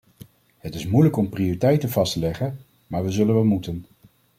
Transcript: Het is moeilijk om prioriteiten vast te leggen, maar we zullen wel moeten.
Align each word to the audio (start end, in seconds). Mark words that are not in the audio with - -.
Het 0.57 0.75
is 0.75 0.87
moeilijk 0.87 1.15
om 1.17 1.29
prioriteiten 1.29 1.89
vast 1.89 2.13
te 2.13 2.19
leggen, 2.19 2.59
maar 2.87 3.03
we 3.03 3.11
zullen 3.11 3.33
wel 3.33 3.43
moeten. 3.45 3.85